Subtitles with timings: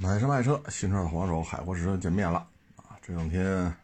[0.00, 2.38] 买车卖车，新车的黄手，海阔石车见面了
[2.76, 2.96] 啊！
[3.02, 3.74] 这两天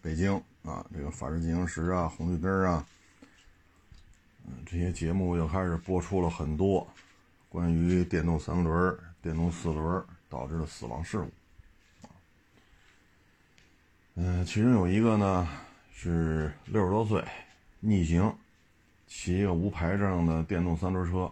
[0.00, 2.86] 北京啊，这个法制进行时啊，红绿灯啊，
[4.46, 6.86] 嗯，这些节目又开始播出了很多
[7.48, 11.30] 关于电动三轮、电动四轮导致的死亡事故。
[14.14, 15.48] 嗯，其中有一个呢
[15.92, 17.24] 是六十多岁
[17.80, 18.32] 逆行，
[19.08, 21.28] 骑一个无牌证的电动三轮车，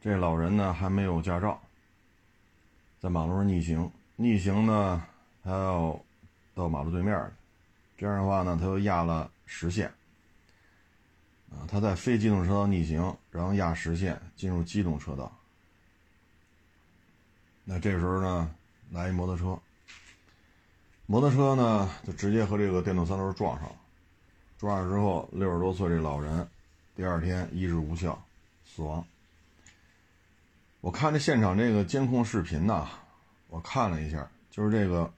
[0.00, 1.62] 这老人呢还没有驾照。
[3.02, 5.04] 在马路上逆行，逆行呢，
[5.42, 6.00] 他要
[6.54, 7.32] 到马路对面
[7.98, 9.88] 这样的话呢，他又压了实线。
[11.50, 15.36] 啊，他在非机动车道逆行，然后压实线进入机动车道。
[17.64, 18.54] 那这时候呢，
[18.92, 19.58] 来一摩托车，
[21.06, 23.74] 摩托车呢就直接和这个电动三轮撞上了。
[24.58, 26.48] 撞上之后，六十多岁这老人，
[26.94, 28.24] 第二天医治无效，
[28.64, 29.04] 死亡。
[30.82, 32.88] 我看这现场这个监控视频呐，
[33.46, 35.10] 我看了一下，就是这个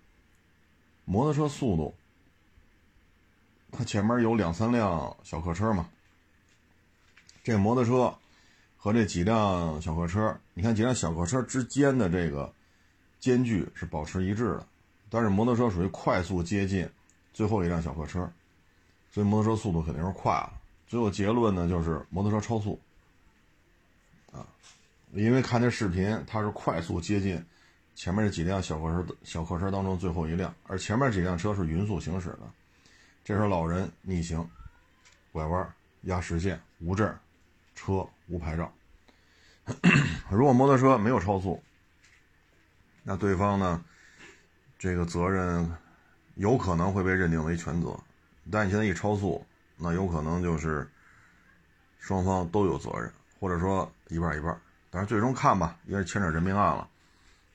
[1.06, 1.94] 摩托车速度，
[3.72, 5.88] 它前面有两三辆小客车嘛，
[7.42, 8.14] 这摩托车
[8.76, 12.52] 和这几辆小客车，你看几辆小客车之间的这个
[13.18, 14.66] 间距是保持一致的，
[15.08, 16.86] 但是摩托车属于快速接近
[17.32, 18.30] 最后一辆小客车，
[19.10, 20.60] 所以摩托车速度肯定是快了。
[20.86, 22.78] 最后结论呢，就是摩托车超速。
[25.14, 27.40] 因为看这视频，它是快速接近
[27.94, 32.40] 前面这几辆小客车，小客车当中最后一辆，而前面几辆车是匀速行驶的。
[33.22, 34.44] 这时候老人逆行，
[35.30, 37.16] 拐弯压实线，无证
[37.76, 38.72] 车无牌照。
[40.30, 41.62] 如果摩托车没有超速，
[43.04, 43.82] 那对方呢，
[44.78, 45.72] 这个责任
[46.34, 47.98] 有可能会被认定为全责。
[48.50, 50.86] 但你现在一超速，那有可能就是
[52.00, 54.60] 双方都有责任，或者说一半一半。
[54.94, 56.88] 但是最终看吧，因为牵扯人命案了，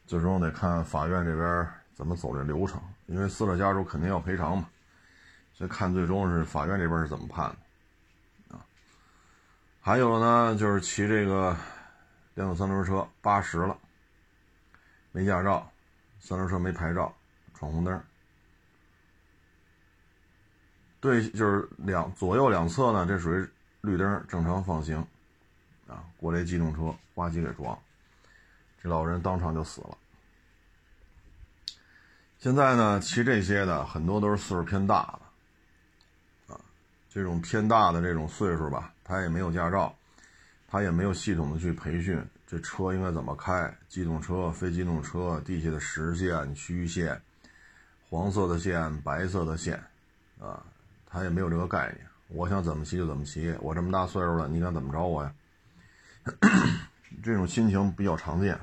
[0.06, 2.82] 最终得看法院这边怎么走这流程。
[3.06, 4.68] 因为死者家属肯定要赔偿嘛，
[5.54, 7.50] 所以看最终是法院这边是怎么判
[8.50, 8.60] 的啊。
[9.80, 11.56] 还有呢，就是骑这个
[12.36, 13.78] 电动三轮车八十了，
[15.14, 15.72] 没驾照，
[16.20, 17.16] 三轮车没牌照，
[17.54, 18.04] 闯红灯。
[21.00, 23.48] 对，就是两左右两侧呢，这属于
[23.80, 25.08] 绿灯正常放行。
[25.90, 27.78] 啊，过来机动车，呱唧给撞，
[28.82, 29.98] 这老人当场就死了。
[32.38, 35.20] 现在呢，骑这些的很多都是岁数偏大
[36.48, 36.62] 的，啊，
[37.10, 39.94] 这种偏大的这种岁数吧，他也没有驾照，
[40.68, 47.22] 他也没有系统的去培训这车应该怎么开，机动车、非机动车，地下的实线、虚线，
[48.10, 49.84] 黄色的线、白色的线，
[50.40, 50.64] 啊，
[51.06, 52.08] 他也没有这个概念。
[52.30, 55.34] 我想怎么骑就怎么骑，我这么大岁数了，你敢怎么着我呀？
[57.24, 58.60] 这种心情比较常见，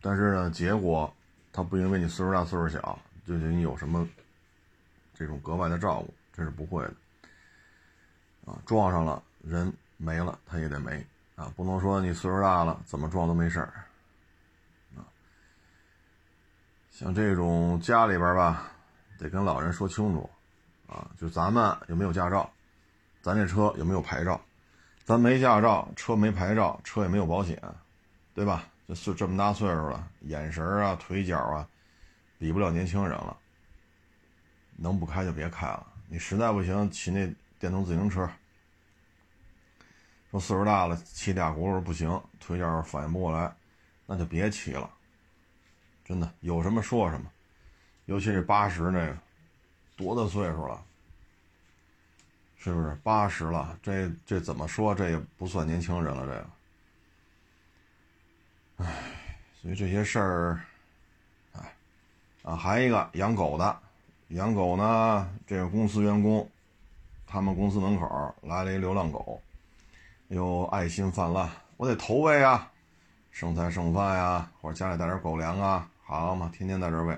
[0.00, 1.12] 但是呢，结果
[1.52, 4.08] 他不因为你岁数大岁数小，就对你有什么
[5.14, 6.94] 这种格外的照顾，这是不会的。
[8.46, 11.04] 啊，撞上了人没了，他也得没
[11.36, 13.84] 啊，不能说你岁数大了怎么撞都没事儿。
[16.90, 18.72] 像这种家里边吧，
[19.18, 20.28] 得跟老人说清楚
[20.88, 22.50] 啊，就咱们有没有驾照。
[23.22, 24.40] 咱这车有没有牌照？
[25.04, 27.60] 咱没驾照，车没牌照，车也没有保险，
[28.34, 28.64] 对吧？
[28.86, 31.68] 这岁这么大岁数了，眼神啊、腿脚啊，
[32.38, 33.36] 比不了年轻人了。
[34.76, 35.86] 能不开就别开了。
[36.08, 37.26] 你实在不行，骑那
[37.58, 38.28] 电动自行车。
[40.30, 43.52] 说岁数大了，骑俩轱辘不行，腿脚反应不过来，
[44.06, 44.88] 那就别骑了。
[46.04, 47.30] 真的，有什么说什么。
[48.04, 49.18] 尤其是八十那个，
[49.96, 50.82] 多大岁数了？
[52.58, 53.78] 是不是八十了？
[53.82, 54.94] 这这怎么说？
[54.94, 56.26] 这也不算年轻人了。
[56.26, 56.46] 这个，
[58.84, 58.94] 唉，
[59.62, 60.60] 所以这些事儿，
[61.52, 61.72] 唉，
[62.42, 63.78] 啊，还一个养狗的，
[64.28, 66.48] 养狗呢，这个公司员工，
[67.26, 69.40] 他们公司门口来了一流浪狗，
[70.26, 72.70] 有爱心泛滥，我得投喂啊，
[73.30, 77.16] 剩菜剩饭呀，或者家里带点狗粮啊，好嘛，天天在这喂，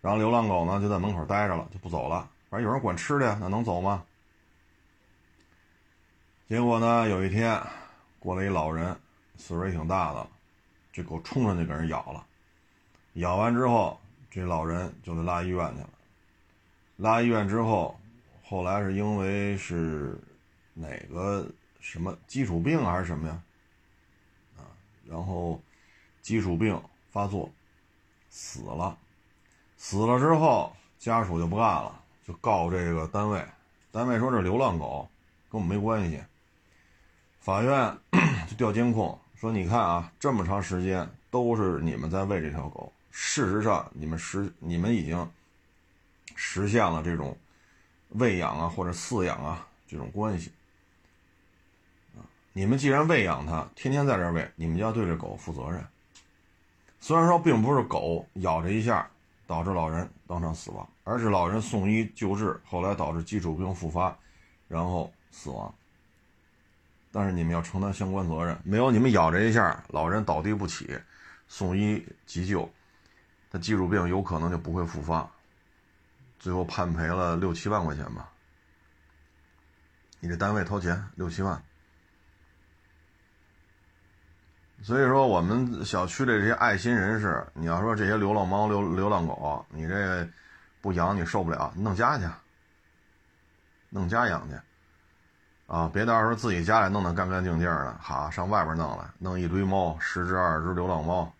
[0.00, 4.02] 然后流浪狗呢就在门口待着了，就不走了，反正有人管吃的呀，那能走吗？
[6.50, 7.08] 结果呢？
[7.08, 7.62] 有一天，
[8.18, 8.98] 过来一老人，
[9.36, 10.28] 岁数也挺大的了，
[10.92, 12.26] 这狗冲上去给人咬了，
[13.12, 15.90] 咬完之后，这老人就得拉医院去了。
[16.96, 17.96] 拉医院之后，
[18.42, 20.18] 后来是因为是
[20.74, 21.46] 哪个
[21.78, 23.42] 什么基础病还是什么呀？
[24.58, 24.66] 啊，
[25.06, 25.62] 然后
[26.20, 26.82] 基础病
[27.12, 27.48] 发作，
[28.28, 28.98] 死了。
[29.76, 33.40] 死了之后，家属就不干了，就告这个单位。
[33.92, 35.08] 单位说这流浪狗
[35.48, 36.20] 跟我们没关系。
[37.40, 37.98] 法院
[38.48, 45.30] 就调监控，说你看啊，这么长时间都是你们在喂这条狗，事实上你们实你们已经
[46.36, 47.34] 实现了这种
[48.10, 50.52] 喂养啊或者饲养啊这种关系。
[52.52, 55.82] 你们既然喂养它，天天在这喂，你们就要对这狗负责任。
[57.00, 59.08] 虽然说并不是狗咬这一下
[59.46, 64.14] 导致老人当场死亡，而是老人送医救治，后来导致基础病复发，
[64.68, 65.72] 然后死亡。
[67.12, 70.96] 但是你们要承担相关责任，没有你们咬这一下，老人倒地不起，
[71.48, 72.72] 送医急救，
[73.50, 75.28] 他基础病有可能就不会复发，
[76.38, 78.30] 最后判赔了六七万块钱吧。
[80.20, 81.60] 你这单位掏钱六七万，
[84.82, 90.28] 所以说我们小区的这些爱心人士，你要说这些流浪猫、流流浪狗，你这
[90.80, 92.24] 不养你受不了，弄家去，
[93.88, 94.54] 弄家养去。
[95.70, 101.32] 啊，别到时候自己家里弄得干干净净的，哈，上外边弄来，弄一堆猫，十只二十只流浪猫，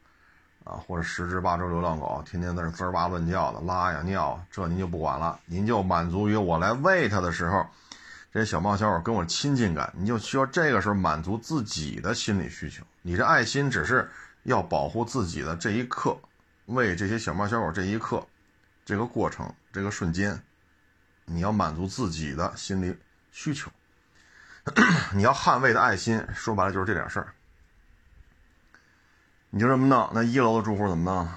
[0.62, 7.66] 啊，或者十只八只流浪狗，天天在那滋儿哇乱叫的，拉呀尿，这您就不管了，您就满足于我来喂它的时候，
[8.32, 12.84] 这些小猫小狗跟我亲近感，你就需要这个时候满足自己的心理需求。
[13.02, 14.08] 你这爱心只是
[14.44, 16.16] 要保护自己的这一刻，
[16.66, 18.24] 喂这些小猫小狗这一刻，
[18.84, 20.40] 这个过程，这个瞬间，
[21.24, 22.96] 你要满足自己的心理
[23.32, 23.68] 需求。
[25.14, 27.34] 你要捍卫的爱心，说白了就是这点事儿。
[29.50, 31.28] 你就这么弄，那一楼的住户怎么弄？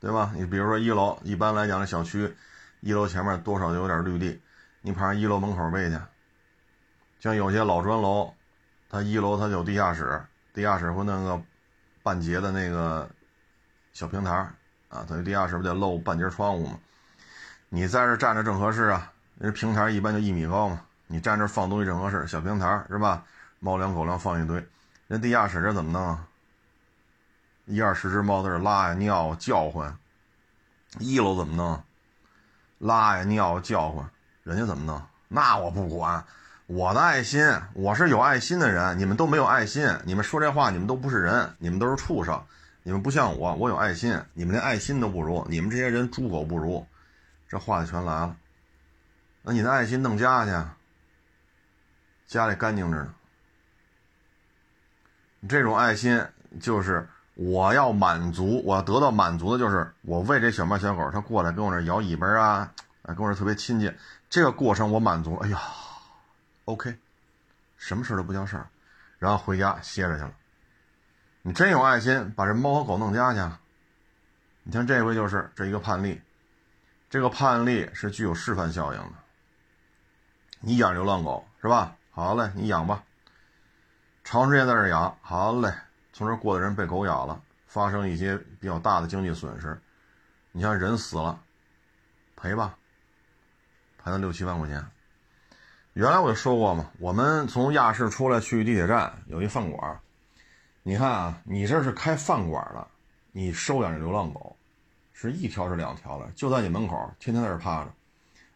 [0.00, 0.32] 对吧？
[0.34, 2.34] 你比如说一楼，一般来讲，这小区
[2.80, 4.42] 一楼前面多少有点绿地，
[4.80, 5.98] 你跑上一楼门口喂去。
[7.20, 8.34] 像有些老砖楼，
[8.90, 10.20] 它一楼它有地下室，
[10.52, 11.40] 地下室或那个
[12.02, 13.08] 半截的那个
[13.92, 14.32] 小平台
[14.88, 16.80] 啊，等于地下室不得露半截窗户吗？
[17.68, 20.84] 你在这站着正合适啊，那平台一般就一米高嘛。
[21.12, 23.22] 你站这放东西正合适，小平台是吧？
[23.60, 24.66] 猫粮狗粮放一堆，
[25.08, 26.26] 人地下室这怎么弄啊？
[27.66, 29.94] 一二十只猫在这拉呀尿叫唤。
[30.98, 31.82] 一楼怎么弄？
[32.78, 34.08] 拉呀尿叫唤，
[34.42, 35.02] 人家怎么弄？
[35.28, 36.24] 那我不管，
[36.66, 42.42] 我的爱心，我是有爱心的人，你们都没有爱心，你们说这话，你们都不是人，你们都是畜生，
[42.82, 46.86] 你们不像我，我有爱心，你们连爱心都不如，你们这些人猪狗不如，
[47.50, 48.34] 这话就全来了。
[49.42, 50.50] 那你的爱心弄家去。
[52.32, 53.14] 家里干净着呢，
[55.46, 56.26] 这种爱心
[56.62, 62.72] 就是我要满足，我要得到满足的就是我喂这小猫小狗，它过来跟我这摇尾巴啊，
[63.04, 63.94] 跟我这特别亲近，
[64.30, 65.60] 这个过程我满足，哎呀
[66.64, 66.96] ，OK，
[67.76, 68.66] 什么事都不叫事儿，
[69.18, 70.32] 然后回家歇着去了。
[71.42, 73.40] 你真有爱心，把这猫和狗弄家去，
[74.62, 76.18] 你像这回就是这一个判例，
[77.10, 79.12] 这个判例是具有示范效应的。
[80.60, 81.94] 你养流浪狗是吧？
[82.14, 83.02] 好嘞，你养吧。
[84.22, 85.72] 长时间在这养，好嘞。
[86.12, 89.80] 从这过的人被狗咬了，发生一些比较大的经济损失。
[90.52, 91.40] 你像人死了，
[92.36, 92.76] 赔吧，
[93.96, 94.84] 赔了六七万块钱。
[95.94, 99.98] 原来我就说过嘛，我们从亚市出来去地铁站有一饭馆，
[100.82, 102.86] 你看啊，你这是开饭馆的，
[103.32, 104.54] 你收养这流浪狗，
[105.14, 107.90] 是一条是两条了，就在你门口，天天在这趴着，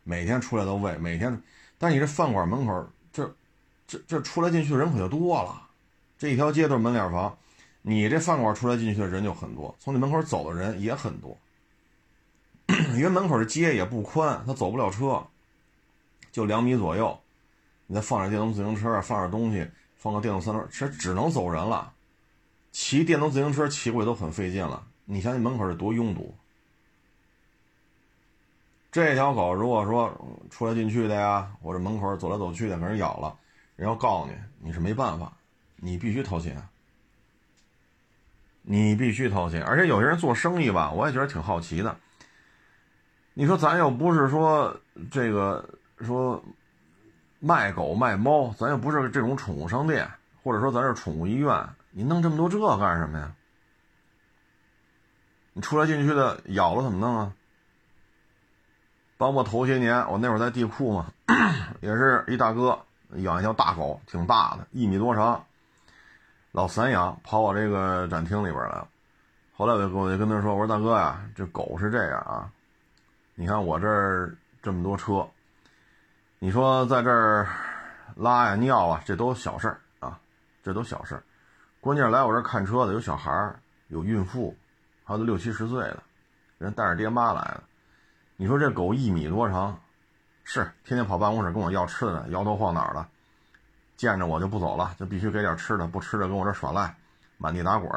[0.02, 1.42] 每天出来都喂，每天。
[1.78, 2.90] 但你这饭馆门口
[3.86, 3.98] 这。
[4.06, 5.62] 这出来进去的人可就多了，
[6.18, 7.36] 这一条街都是门脸房，
[7.82, 11.36] 你这饭馆出来进去的人就很多，从你门口走的人也很多，
[12.94, 15.24] 因为门口的街也不宽，他走不了车，
[16.32, 17.20] 就两米左右，
[17.86, 21.92] 你再放点电动自行车，放点东西，放个电动三轮车，只能走人了，
[22.72, 26.34] 骑电动自行车骑过去都很费劲了，你想想门口是多拥堵，
[28.90, 30.12] 这条狗如果说
[30.50, 33.36] 出来进去的呀，或者门口走来走去的，给人咬了。
[33.76, 35.32] 人要告诉你，你是没办法，
[35.76, 36.66] 你必须掏钱，
[38.62, 39.62] 你必须掏钱。
[39.62, 41.96] 而且有些人做生意吧，我也觉得挺好奇的。
[43.34, 44.80] 你说咱又不是说
[45.10, 45.68] 这个
[46.00, 46.42] 说
[47.38, 50.10] 卖狗卖猫，咱又不是这种宠物商店，
[50.42, 53.34] 或者说咱是宠物医院，你弄这么多这干什么呀？
[55.52, 57.32] 你出来进去的咬了怎么弄啊？
[59.18, 61.12] 包括头些年我那会儿在地库嘛，
[61.80, 62.78] 也是一大哥。
[63.22, 65.44] 养一条大狗，挺大的，一米多长，
[66.52, 68.88] 老散养，跑我这个展厅里边来了。
[69.56, 72.50] 后来我就跟我就跟他说：“我说大哥呀，这狗是这样啊，
[73.34, 75.26] 你看我这儿这么多车，
[76.38, 77.48] 你说在这儿
[78.14, 80.18] 拉呀尿啊，这都小事儿啊，
[80.62, 81.22] 这都小事儿。
[81.80, 83.58] 关键来我这儿看车的有小孩儿，
[83.88, 84.54] 有孕妇，
[85.04, 86.02] 还有六七十岁的，
[86.58, 87.62] 人带着爹妈来的。
[88.36, 89.78] 你说这狗一米多长。”
[90.48, 93.04] 是天天跑办公室跟我要吃的，摇头晃脑的，
[93.96, 96.94] 见着我就不走了，就必须给点吃的，不吃的跟我这耍赖，
[97.36, 97.90] 满地打滚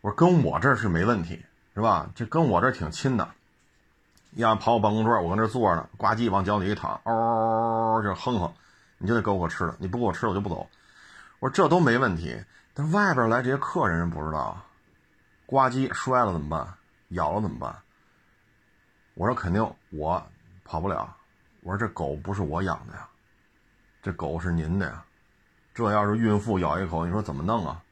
[0.00, 2.08] 我说跟我这是没问题，是吧？
[2.14, 3.28] 这跟我这挺亲的。
[4.36, 8.54] 要跑我办公桌，我跟这坐着，呱唧往脚底一躺，嗷就哼哼，
[8.98, 10.68] 你就得给我吃的，你不给我吃我就不走。
[11.40, 12.40] 我说这都没问题，
[12.74, 14.56] 但外边来这些客人不知道，
[15.46, 16.74] 呱唧摔了怎么办？
[17.08, 17.74] 咬了怎么办？
[19.14, 20.24] 我说肯定我
[20.64, 21.16] 跑不了。
[21.62, 23.08] 我说这狗不是我养的呀，
[24.02, 25.04] 这狗是您的呀。
[25.74, 27.82] 这要是孕妇咬一口，你说怎么弄啊？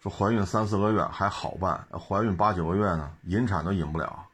[0.00, 4.24] 说怀孕三四个月还好办，怀孕八九个月呢，引产都引不了。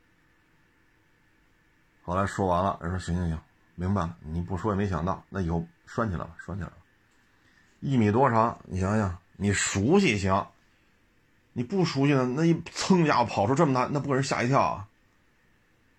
[2.03, 3.41] 后来说完了，人说行行行，
[3.77, 4.17] 明白了。
[4.21, 6.77] 你不说也没想到，那以后拴起来吧，拴起来吧。
[7.81, 10.47] 一米多长，你想想，你熟悉行，
[11.53, 14.89] 你不熟悉呢，那一蹭家伙跑出这么大，那不给人吓一跳啊？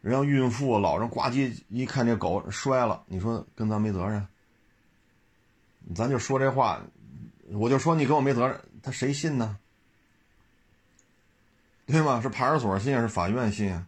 [0.04, 4.28] 人家孕妇、老人呱唧一看这狗摔了，你说跟咱没责任？
[5.96, 6.82] 咱就说这话，
[7.52, 9.58] 我就说你跟我没责任，他谁信呢？
[11.88, 12.20] 对吗？
[12.22, 13.86] 是派出所信，是法院信？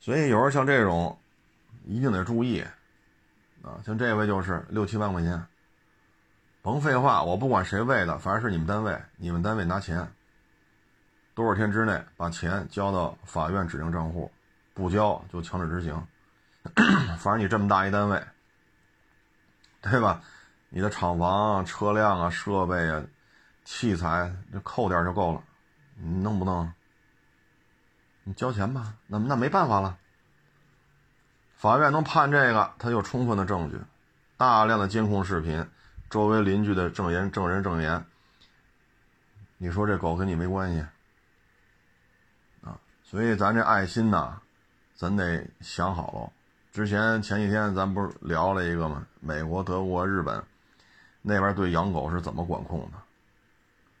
[0.00, 1.16] 所以有时候像这种，
[1.84, 2.60] 一定得注意，
[3.62, 5.46] 啊，像这位就是六七万块钱，
[6.62, 10.04] 甭废话，我不管谁喂的，反正是你们单位，你们单位拿钱，
[11.32, 14.28] 多少天之内把钱交到法院指定账户，
[14.76, 16.06] 不交就强制执行，
[17.18, 18.22] 反正你这么大一单位，
[19.80, 20.22] 对吧？
[20.68, 23.02] 你的厂房、车辆啊、设备啊、
[23.64, 25.42] 器材，就扣点就够了，
[25.94, 26.70] 你弄不弄？
[28.24, 29.96] 你交钱吧，那那没办法了。
[31.54, 33.80] 法院能判这个，他有充分的证据，
[34.36, 35.66] 大量的监控视频，
[36.10, 38.04] 周围邻居的证言、证人证言。
[39.56, 40.84] 你说这狗跟你没关系
[42.62, 42.78] 啊？
[43.02, 44.42] 所以咱这爱心呐，
[44.96, 46.32] 咱得想好喽。
[46.72, 49.06] 之前前几天咱不是聊了一个吗？
[49.20, 50.42] 美国、德国、日本
[51.22, 52.98] 那边对养狗是怎么管控的？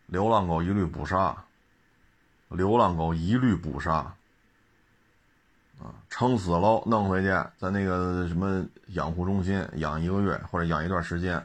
[0.06, 1.36] 流浪狗一律捕杀。
[2.48, 3.94] 流浪狗一律捕杀，
[5.80, 11.44] 啊，撑死喽，弄回去，在那个什么养护中心养一个月或者养一段时间，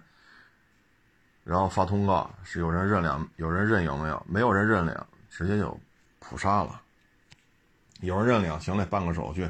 [1.43, 4.23] 然后发通告，是有人认领，有人认领没有？
[4.29, 4.95] 没有人认领，
[5.27, 5.75] 直接就
[6.19, 6.79] 捕杀了。
[8.01, 9.49] 有人认领，行嘞，办个手续，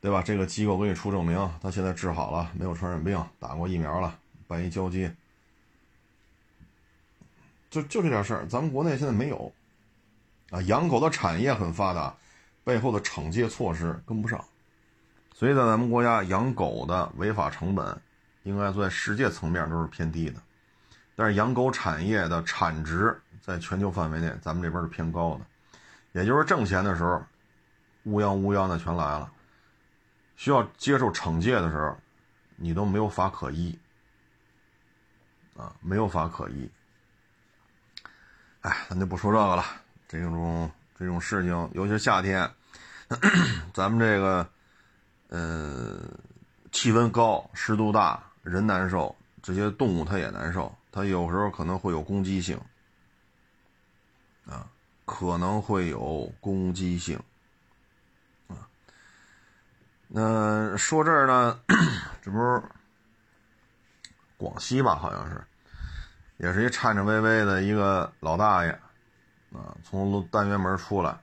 [0.00, 0.22] 对吧？
[0.22, 5.14] 这个机构给你出证明，他现在治好了，没有传染病，打过疫苗了，办一交接，
[7.70, 9.52] 就就这点事儿，咱们国内现在没有。
[10.50, 12.12] 啊，养狗的产业很发达，
[12.64, 14.44] 背后的惩戒措施跟不上，
[15.32, 17.96] 所以在咱们国家养狗的违法成本，
[18.42, 20.42] 应该在世界层面都是偏低的，
[21.14, 27.22] 但是养狗产业的产值在全球范围内，咱们这边是偏高的，也就是挣钱的时候，
[28.04, 29.30] 乌泱乌泱的全来了，
[30.36, 31.96] 需要接受惩戒的时候，
[32.56, 33.78] 你都没有法可依，
[35.56, 36.70] 啊，没有法可依，
[38.62, 39.64] 哎，咱就不说这个了。
[40.08, 42.50] 这种这种事情，尤其是夏天，
[43.72, 44.48] 咱们这个，
[45.28, 46.00] 呃，
[46.72, 52.60] 气温高、湿度大，人难受，这些动物它也难受，它有时候可能会有攻击性，
[54.46, 54.66] 啊，
[55.04, 57.20] 可能会有攻击性，
[60.12, 61.60] 那说这儿呢，
[62.20, 62.60] 这不是
[64.36, 64.96] 广西吧？
[64.96, 65.40] 好像是，
[66.38, 68.70] 也是一颤颤巍巍的一个老大爷。
[69.52, 71.16] 啊，从单元门出来，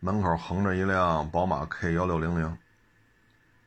[0.00, 2.58] 门口横着一辆宝马 K 幺六零零。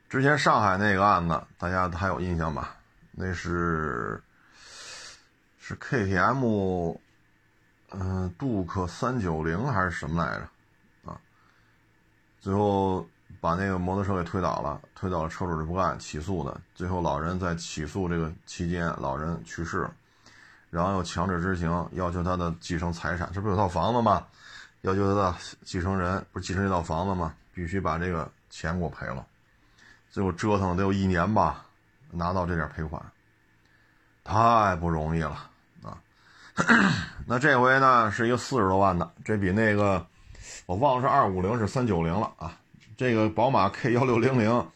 [0.09, 2.75] 之前上海那个案子，大家还有印象吧？
[3.11, 4.21] 那是
[5.59, 6.97] 是 KTM，
[7.91, 11.11] 嗯，杜克三九零还是什么来着？
[11.11, 11.19] 啊，
[12.39, 13.07] 最后
[13.41, 16.61] 把那个摩托车给推倒了，推倒了车主就不干，起诉的。
[16.73, 19.89] 最后老人在起诉这个期间，老人去世。
[20.69, 24.25] 然后又强制执行，要求他的继承财产，这不有套房子吗？
[24.81, 27.33] 要求他的继承人不是继承这套房子吗？
[27.53, 29.25] 必须把这个钱给我赔了。
[30.09, 31.65] 最后折腾得有一年吧，
[32.09, 33.03] 拿到这点赔款，
[34.23, 35.49] 太不容易了
[35.83, 35.97] 啊！
[37.27, 40.05] 那这回呢是一个四十多万的，这比那个
[40.65, 42.57] 我忘了是二五零是三九零了啊。
[43.01, 44.69] 这个宝马 K 幺六零零，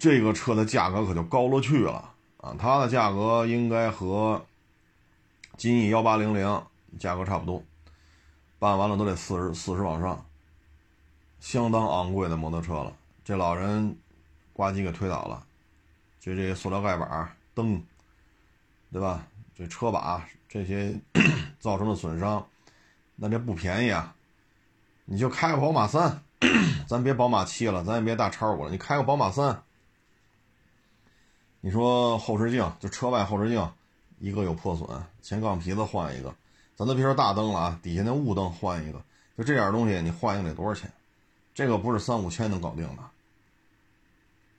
[0.00, 4.42] 这个车的价格可就高了去了啊，它的价格应该和。
[5.58, 6.62] 金翼幺八零零
[6.98, 7.62] 价格差不多，
[8.58, 10.24] 办完了都得四十四十往上，
[11.40, 12.90] 相当昂贵的摩托车了。
[13.22, 13.94] 这老人
[14.54, 15.44] 呱唧给推倒了，
[16.18, 17.84] 就这塑料盖板、灯，
[18.90, 19.26] 对吧？
[19.54, 20.98] 这车把这些
[21.60, 22.46] 造成的损伤，
[23.16, 24.14] 那这不便宜啊！
[25.04, 26.22] 你就开个宝马三，
[26.86, 29.62] 咱别宝马七了，咱也别大叉五了，你开个宝马三，
[31.60, 33.70] 你说后视镜就车外后视镜。
[34.20, 34.88] 一个有破损，
[35.22, 36.34] 前杠皮子换一个，
[36.74, 39.00] 咱都别说大灯了啊，底下那雾灯换一个，
[39.36, 40.92] 就这点东西你换一个得多少钱？
[41.54, 43.02] 这个不是三五千能搞定的，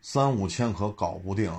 [0.02, 1.54] 三五千可搞不定。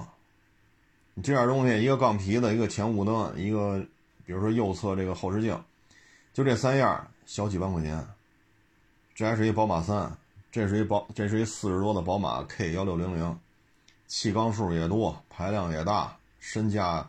[1.12, 3.78] 你这点东西，一个杠皮子，一个前雾灯，一个
[4.24, 5.62] 比如说右侧这个后视镜，
[6.32, 8.08] 就这三样，小几万块钱。
[9.20, 10.10] 这还是一宝马三，
[10.50, 13.38] 这是一宝，这是一四十多的宝马 K 幺六零零，
[14.06, 17.06] 气缸数也多，排量也大，身价，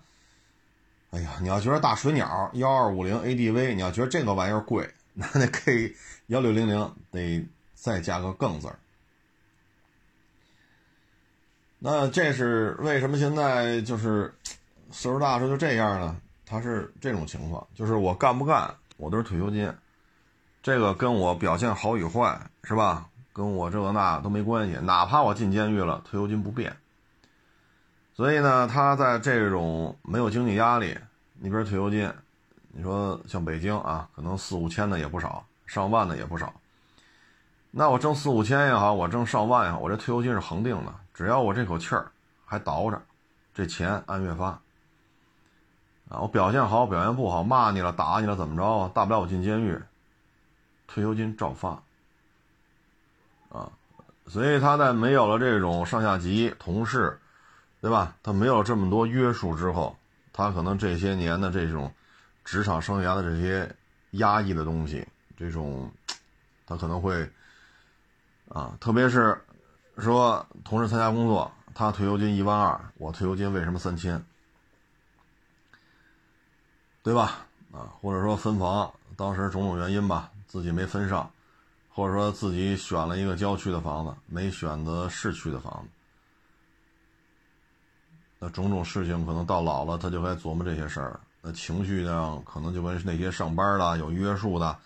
[1.11, 5.95] 哎呀，你要觉得大水鸟幺二五零 ADV，你要觉得这个玩意儿贵，那那 K
[6.27, 8.77] 幺六零零得再加个更字儿。
[11.79, 14.33] 那这是为什么现在就是
[14.91, 16.19] 岁数大时候就这样呢？
[16.45, 19.73] 他是这种情况，就是我干不干，我都是退休金。
[20.61, 23.07] 这个跟我表现好与坏是吧？
[23.33, 24.77] 跟我这个那都没关系。
[24.83, 26.75] 哪怕我进监狱了，退休金不变。
[28.13, 30.95] 所以呢，他在这种没有经济压力，
[31.39, 32.13] 你比如退休金，
[32.73, 36.53] 你说像北京啊，可能四五千的也不少，上万的也不少。
[37.71, 42.11] 那我挣四五千也好，我挣上万也好，我这退休金是恒定的，只要我这口气儿
[42.45, 43.01] 还倒着，
[43.53, 44.47] 这钱按月发。
[46.09, 48.91] 啊，我表现好，表现不好，骂你了，打你了，怎么着啊？
[48.93, 49.81] 大不了我进监狱。
[50.93, 51.81] 退休金照发，
[53.47, 53.71] 啊，
[54.27, 57.17] 所以他在没有了这种上下级同事，
[57.79, 58.13] 对吧？
[58.21, 59.95] 他没有这么多约束之后，
[60.33, 61.93] 他可能这些年的这种
[62.43, 63.73] 职场生涯的这些
[64.11, 65.07] 压抑的东西，
[65.37, 65.89] 这种
[66.65, 67.29] 他可能会
[68.49, 69.39] 啊，特别是
[69.97, 74.21] 说同事参加工作，他退休金一万二，我退休金为什么三千？
[77.01, 77.45] 对吧？
[77.71, 80.30] 啊，或者说分房，当时种种原因吧。
[80.51, 81.31] 自己没分上，
[81.89, 85.89] 或者说自己选了一个郊区的房子，没选择市区的房子，
[88.37, 91.17] 那种种事情可能到老了，他就该琢磨这些事儿。
[91.41, 94.77] 那情绪上可能就跟那些上班的有约束的，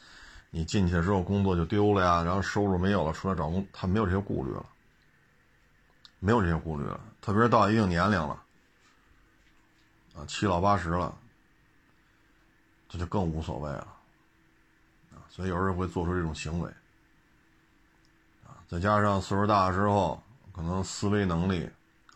[0.51, 4.63] 你进去之后工作就丢了呀，然后收入没有了，出来找工，他没有这些顾虑了，
[6.19, 6.99] 没有这些顾虑了。
[7.21, 8.39] 特别是到一定年龄了，
[10.15, 11.17] 啊，七老八十了，
[12.87, 13.94] 这就更无所谓了。
[15.35, 16.71] 所以有人会做出这种行为，
[18.45, 21.69] 啊，再加上岁数大了之后，可能思维能力、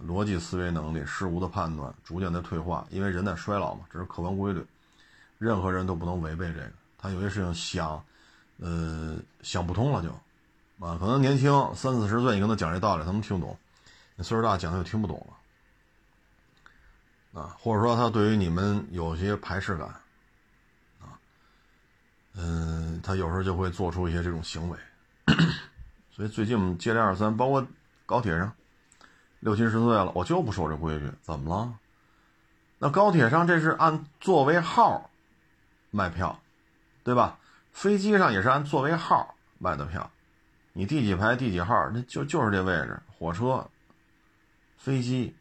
[0.07, 4.65] 逻辑思维能力、事物的判断逐渐在退化，因为人在衰老嘛，这是客观规律，
[5.37, 6.71] 任何人都不能违背这个。
[6.97, 8.01] 他有些事情想，
[8.59, 10.09] 呃，想不通了就，
[10.85, 13.53] 啊，可能年轻三四十岁，你跟他讲这道理，他能听懂；
[14.15, 15.27] 你岁数大讲他就听不懂
[17.33, 19.93] 了，啊，或者说他对于你们有些排斥感。
[22.35, 24.77] 嗯，他有时候就会做出一些这种行为，
[26.11, 27.65] 所以最近我们接连二三，包括
[28.05, 28.53] 高铁上，
[29.39, 31.73] 六七十岁了，我就不守这规矩，怎么了？
[32.77, 35.09] 那高铁上这是按座位号
[35.91, 36.39] 卖票，
[37.03, 37.39] 对吧？
[37.71, 40.09] 飞机上也是按座位号卖的票，
[40.73, 42.99] 你第几排第几号，那就就是这位置。
[43.17, 43.69] 火车、
[44.77, 45.35] 飞机，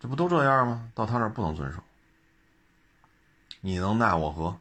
[0.00, 0.90] 这不都这样吗？
[0.94, 1.82] 到他那儿不能遵守，
[3.60, 4.58] 你能奈我何？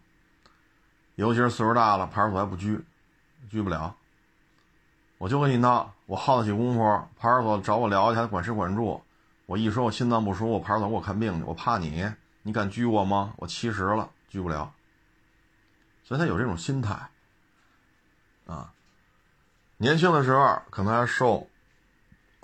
[1.19, 2.79] 尤其是岁数大了，派出所还不拘，
[3.49, 3.93] 拘不了。
[5.17, 9.01] 我就跟你闹，我耗得起功夫，派出所找我聊一下，管吃管住。
[9.45, 11.43] 我一说我心脏不舒服，派出所给我看病去。
[11.43, 12.09] 我怕你，
[12.41, 13.33] 你敢拘我吗？
[13.35, 14.71] 我七十了，拘不了。
[16.05, 17.09] 所以他有这种心态，
[18.45, 18.71] 啊，
[19.75, 21.49] 年轻的时候可能还受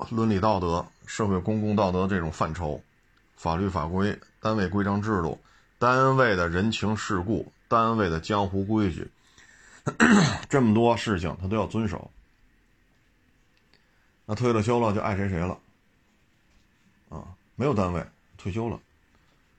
[0.09, 2.81] 伦理道德、社会公共道德这种范畴，
[3.37, 5.39] 法律法规、单位规章制度、
[5.79, 7.53] 单位的人情世故。
[7.75, 9.11] 单位的江湖规矩，
[10.47, 12.09] 这么多事情他都要遵守。
[14.25, 15.59] 那退了休了就爱谁谁了，
[17.09, 18.01] 啊，没有单位
[18.37, 18.79] 退休了，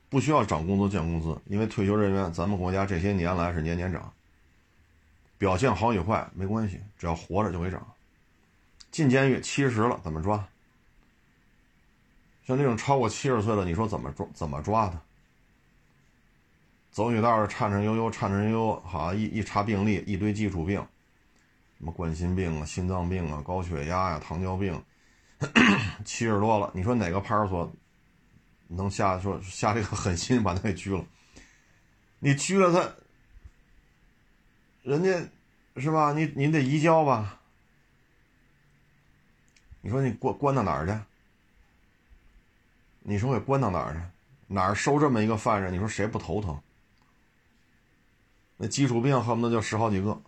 [0.09, 4.11] 不需要涨工资降工资，因为退休人员咱们国家这些年来是年年涨。
[5.37, 7.87] 表现好与坏没关系，只要活着就会涨。
[8.91, 10.49] 进监狱七十了怎么抓？
[12.47, 14.27] 像这种超过七十岁的，你说怎么抓？
[14.33, 14.99] 怎么抓他？
[16.97, 20.81] 走女道儿颤颤悠悠，颤颤悠悠，好一一查病历，一堆基础病，
[21.77, 24.83] 什么冠心病啊、心脏病啊、高血压呀、糖尿病，
[26.07, 27.71] 七十多了，你说哪个派出所
[28.69, 31.05] 能下说下这个狠心把他给拘了？
[32.19, 32.91] 你拘了他，
[34.83, 35.23] 人家
[35.79, 36.15] 是吧？
[36.15, 37.41] 你你得移交吧？
[39.83, 40.99] 你说你关关到哪儿去？
[43.01, 44.01] 你说给关到哪儿去？
[44.47, 45.71] 哪儿收这么一个犯人？
[45.71, 46.59] 你说谁不头疼？
[48.57, 50.19] 那基础病恨不得就十好几个，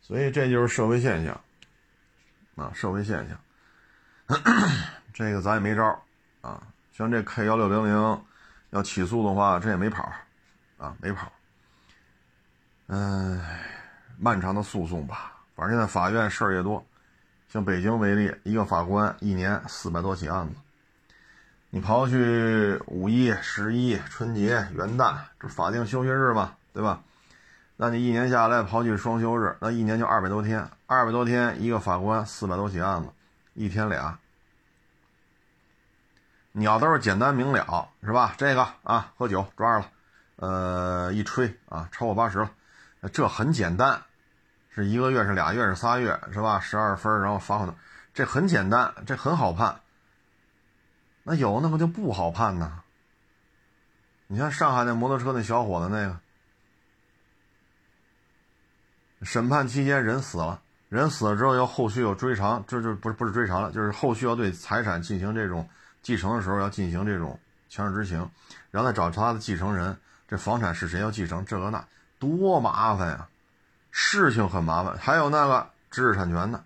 [0.00, 1.40] 所以这就是社会现象，
[2.56, 4.38] 啊，社会现象，
[5.14, 6.02] 这个咱也没招
[6.42, 6.62] 啊。
[6.92, 8.24] 像这 K 幺六零零，
[8.70, 10.12] 要起诉的话，这也没跑，
[10.76, 11.32] 啊，没跑。
[12.88, 13.40] 嗯，
[14.18, 16.84] 漫长的诉讼吧，反正现在法院事儿也多。
[17.48, 20.54] 像北京为例，一个法官一年四百多起案子。
[21.74, 27.00] 你刨去五一、十一、春节、元旦，这法定休息日嘛，对吧？
[27.78, 30.68] 那你一年下来刨去双休日，那一年就二百多天。
[30.86, 33.08] 二百多天，一个法官四百多起案子，
[33.54, 34.18] 一天俩。
[36.52, 38.34] 你要都是简单明了，是吧？
[38.36, 39.86] 这个啊，喝酒抓着了，
[40.36, 42.50] 呃，一吹啊，超过八十了，
[43.14, 44.02] 这很简单，
[44.68, 46.60] 是一个月是俩月是仨月是吧？
[46.60, 47.74] 十二分，然后罚款，
[48.12, 49.80] 这很简单，这很好判。
[51.22, 52.82] 那有那个就不好判呢。
[54.26, 56.18] 你像上海那摩托车那小伙子那个，
[59.24, 65.68] 审判期间人死了，人死了之后要后续有追偿，这就不是不是追偿了，就是后续要对财产进行这种
[66.00, 68.30] 继承的时候要进行这种强制执行，
[68.70, 71.86] 然后再找他的继承人，这房产是谁要继承，这个那
[72.18, 73.28] 多麻烦呀，
[73.90, 74.96] 事情很麻烦。
[74.96, 76.64] 还有那个知识产权的，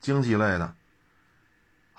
[0.00, 0.74] 经济类的。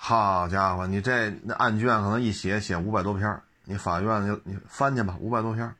[0.02, 5.74] 好家伙，你这那案卷可能一写写五百多篇你法院就你翻去吧，五百多篇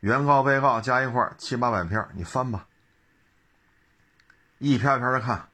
[0.00, 2.64] 原告被告加一块七八百篇你翻吧，
[4.56, 5.44] 一篇篇的看。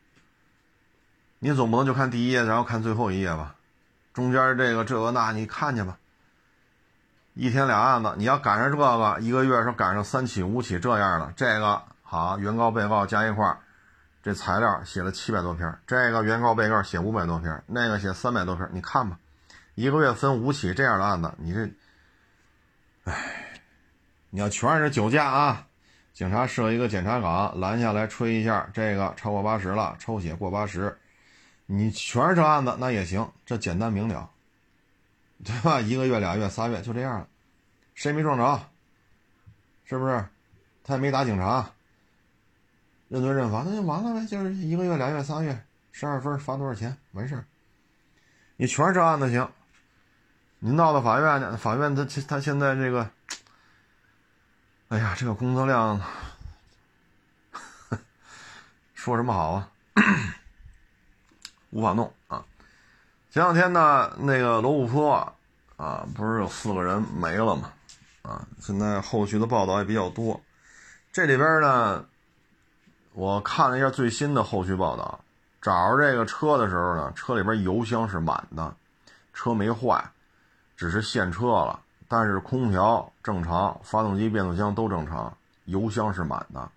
[1.41, 3.57] 你总不能就看第一页，然后看最后一页吧？
[4.13, 5.99] 中间这个这个那，你看去吧。
[7.35, 13.59] 一天俩案子，你要赶上这个，一个月说赶上三起五起这样的，这个好，原告被告加一块
[14.25, 19.19] 这材料写了七百多篇，这个原告被告写五百多篇，那个写三百多篇，你看吧，
[19.75, 21.71] 一个月分五起这样的案子，你这，
[23.05, 23.61] 哎，
[24.31, 25.67] 你要全是酒驾啊，
[26.15, 30.97] 警察设一个检查岗拦下来吹一下，这个超过八十了，抽血过八十，
[31.67, 34.31] 你全是这案子那也行，这简单明了，
[35.45, 35.83] 对吧？
[35.83, 37.29] 一个月、俩月、仨月就这样了，
[37.95, 38.63] 谁没撞着？
[39.85, 40.25] 是不是？
[40.83, 41.74] 他也没打警察。
[43.15, 46.97] 认罪认罚，那就完了呗，就是一个月、俩月、仨月，十二分罚多少钱？
[47.13, 47.45] 完事儿。
[48.57, 49.49] 你全是这案子行，
[50.59, 51.57] 你闹到法院呢？
[51.57, 53.09] 法院他他现在这个，
[54.89, 56.01] 哎呀，这个工作量，
[58.95, 59.71] 说什么好啊？
[61.71, 62.45] 无法弄啊！
[63.31, 65.37] 前两天呢，那个罗布泊
[65.77, 67.73] 啊，不是有四个人没了吗？
[68.23, 70.41] 啊，现在后续的报道也比较多，
[71.13, 72.05] 这里边呢。
[73.15, 75.21] 我看了一下最新的后续报道，
[75.63, 78.75] 找着这个车的时候呢，车里边油箱是满的，
[79.33, 80.05] 车没坏，
[80.77, 85.33] 只是陷车了，但是空调正常，发动机、变速箱都正常，
[85.67, 86.69] 油箱是满的。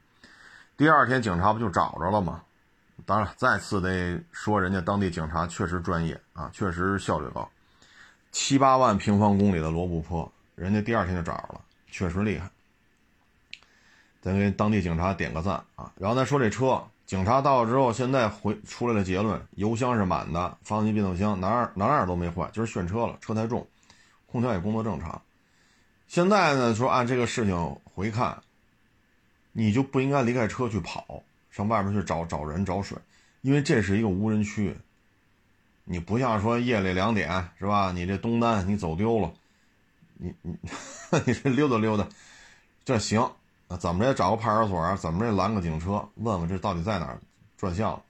[0.78, 2.43] 第二天警察不就找着了吗？
[3.04, 7.50] 当然，再次得说人家当地警察确实专业啊，确实效率高。
[8.32, 12.47] 七八万平方公里的罗布泊，人家第二天就找着了，确实厉害。
[14.27, 15.89] 咱给当地警察点个赞啊！
[15.97, 23.65] 然后再说这车，警察到了之后，现在回出来的结论：油箱是满的，发动机、变速箱哪儿哪儿都没坏，就是炫车了，车太重，
[24.25, 25.21] 空调也工作正常。
[26.09, 28.41] 现在呢，说按这个事情回看，
[29.53, 32.97] 你就不应该离开车去跑，上外面去找找人找水，
[33.39, 34.75] 因为这是一个无人区。
[35.85, 37.93] 你不像说夜里两点是吧？
[37.93, 39.31] 你这东单你走丢了，
[40.15, 40.57] 你你
[41.25, 42.05] 你这溜达溜达，
[42.83, 43.31] 这行。
[43.67, 44.95] 那怎么着也找个派出所啊？
[44.95, 47.19] 怎么着也拦个警车，问问这到底在哪儿
[47.58, 48.01] 转向？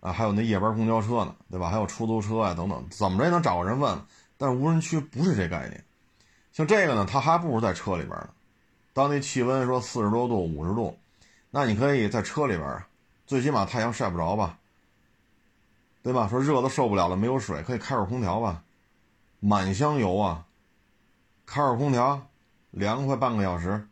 [0.00, 1.68] 啊，还有那夜班公交车呢，对吧？
[1.68, 4.00] 还有出租车啊等等，怎么着也能找个人问。
[4.36, 5.84] 但无人区不是这概念，
[6.52, 8.28] 像这个呢，它还不如在车里边呢。
[8.92, 10.96] 当地气温说四十多度、五十度，
[11.50, 12.86] 那你可以在车里边啊，
[13.26, 14.56] 最起码太阳晒不着吧，
[16.04, 16.28] 对吧？
[16.28, 18.62] 说热的受不了了，没有水，可以开会空调吧，
[19.40, 20.46] 满箱油啊，
[21.44, 22.28] 开会空调，
[22.70, 23.87] 凉快半个小时。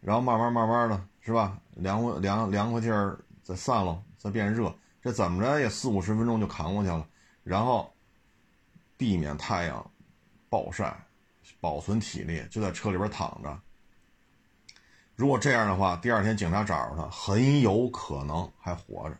[0.00, 7.06] 然后慢慢慢慢的是吧，凉快凉凉快劲儿再散了，再变热，这怎么着也四五十分钟就扛过去了。
[7.42, 7.92] 然后
[8.96, 9.90] 避免太阳
[10.48, 10.96] 暴晒，
[11.60, 13.60] 保存体力，就在车里边躺着。
[15.14, 19.16] 如果这样的话，第二天警察找着他，很有可能还活着，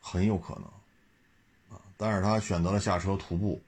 [0.00, 1.82] 很有可能啊。
[1.96, 3.62] 但是他选择了下车徒步。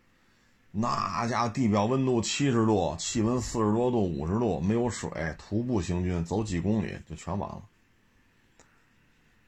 [0.74, 7.62] 那家伙地表温度七十度，气温四十多度、五十度，没有水，徒步行军走几公里就全完了。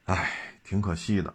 [0.05, 0.31] 哎，
[0.63, 1.33] 挺可惜的。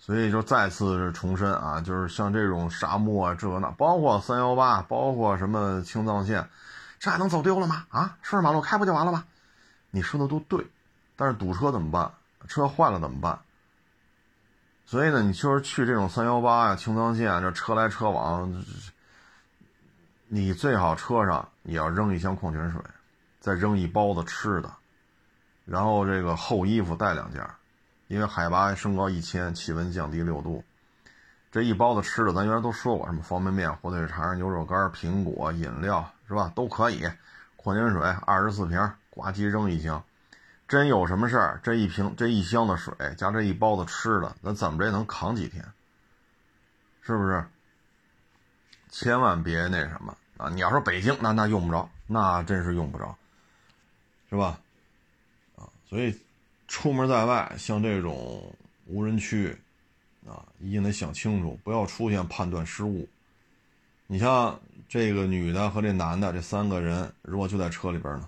[0.00, 6.48] 所以就再次重申啊，就是像这种沙漠啊，这那，包括三幺八，包括什么青藏线，
[6.98, 7.86] 这还能走丢了吗？
[7.90, 9.24] 啊，顺着马路开不就完了吗？
[9.90, 10.66] 你说的都对，
[11.14, 12.10] 但是堵车怎么办？
[12.48, 13.38] 车坏了怎么办？
[14.86, 18.64] 所以呢，你就是去这种三幺八呀、青藏线，这车来车往，
[20.28, 22.80] 你最好车上也要扔一箱矿泉水，
[23.40, 24.70] 再扔一包子吃的，
[25.64, 27.42] 然后这个厚衣服带两件，
[28.08, 30.62] 因为海拔升高一千，气温降低六度。
[31.50, 36.52] 这一包子吃的，咱原来都说过，什么方便面、火腿肠、牛肉干、苹果、饮料，是吧？
[36.54, 37.08] 都可以。
[37.56, 40.04] 矿泉水二十四瓶，呱唧扔一箱。
[40.66, 45.64] 真有什么事儿，这一瓶、这一箱的水加这一包子吃的，咱怎么着也能扛几天，
[47.02, 47.44] 是不是？
[48.90, 50.48] 千万别那什么啊！
[50.50, 53.16] 你要说北京，那那用不着，那真是用不着，
[54.30, 54.58] 是吧？
[55.56, 56.18] 啊，所以
[56.68, 58.54] 出门在外，像这种
[58.86, 59.56] 无人区。
[60.26, 63.06] 啊，一定得想清楚，不要出现判断失误。
[64.06, 68.26] 你像这个女的和这男的，这三个人如果就在车里边呢，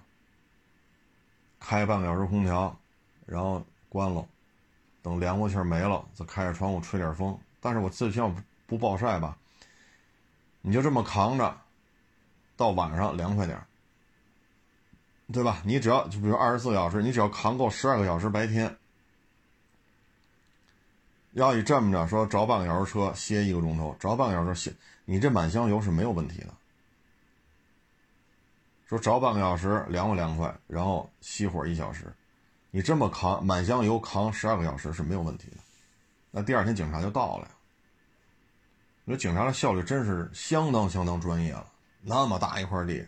[1.66, 2.79] 开半个小时空调，
[3.26, 4.24] 然后关了，
[5.02, 7.37] 等凉快气儿没了，再开着窗户吹点风。
[7.61, 8.33] 但是我最起码
[8.68, 9.37] 不暴晒吧？
[10.61, 11.57] 你就这么扛着，
[12.57, 13.66] 到晚上凉快点儿，
[15.33, 15.61] 对吧？
[15.64, 18.76] 你只要就比如二十四小时，你只要扛够十二个小时白天。
[21.33, 24.72] 要你这么着说，着半个小时车歇一个钟头，着半个小时歇，
[25.05, 26.55] 你这满箱油是没有问题的。
[28.87, 32.12] 说着半个小时凉快凉快，然后熄火一小时，
[32.70, 35.57] 你这么扛满箱油扛十二个小时是没有问题的。
[36.31, 37.51] 那第二天警察就到了呀。
[39.05, 41.66] 你说警察的效率真是相当相当专业了，
[42.01, 43.05] 那么大一块地，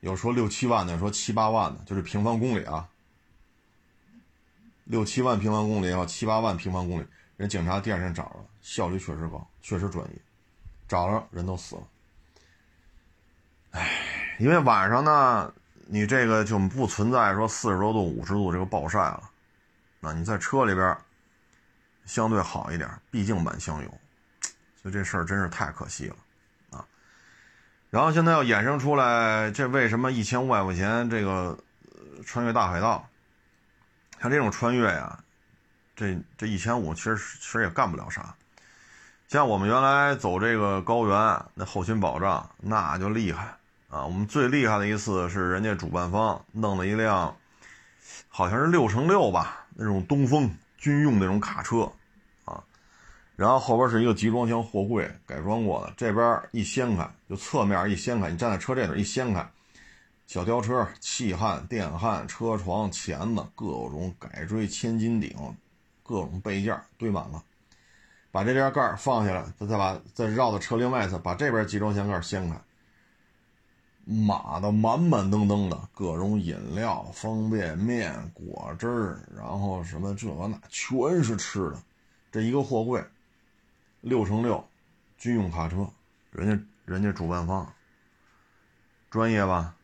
[0.00, 2.88] 有说六七万的，说七八万的，就是平方公里啊。
[4.84, 10.18] 六七万平方公里也好，七八万平方公里，人警察第二天找了，效率确实高，确实专业，
[10.86, 11.82] 找了人都死了。
[13.78, 13.88] 唉，
[14.38, 15.52] 因为晚上呢，
[15.86, 19.22] 你这个就不存在说四十多度、五十度这个暴晒了，
[20.00, 20.96] 那你在车里边
[22.04, 23.88] 相对好一点，毕竟满箱油，
[24.82, 26.16] 所以这事儿真是太可惜了
[26.70, 26.84] 啊。
[27.88, 31.56] 然后现在要衍生出来，这为什么一千五百块钱这个
[32.26, 33.08] 穿越大海道？
[34.20, 35.16] 像这种穿越呀，
[35.94, 38.34] 这这一千五其实其实也干不了啥。
[39.28, 43.54] 像我们原来走这个高原，那后勤保障那就厉害
[43.88, 44.04] 啊。
[44.04, 47.36] 我们最厉害的一次是人家主办方弄了一辆，
[48.28, 51.90] 好像是六乘六吧，那种东风军用那种卡车
[52.44, 52.62] 啊。
[53.36, 59.48] 然后后边是一个集装箱货柜改装过的，这边一掀开就侧面一掀开，你站在车这头一掀开。
[60.26, 65.34] 小吊车、气焊、电焊、车床、钳子，各种改锥、千斤顶，
[66.02, 67.42] 各种备件堆满了。
[68.30, 72.60] 把这边盖放下来，再再把再绕到车另外一侧，把这边集装箱盖掀开，
[74.08, 81.76] 码的满满登登的，各种饮料、方便面、果汁儿，然后什么这那全是吃的。
[82.32, 83.04] 这一个货柜，
[84.00, 84.66] 六乘六，
[85.18, 85.86] 军用卡车，
[86.30, 87.70] 人家人家主办方
[89.10, 89.74] 专业吧？